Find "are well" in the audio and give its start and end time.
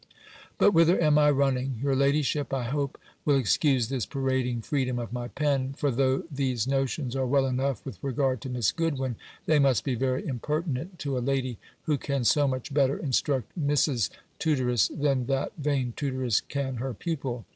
7.15-7.45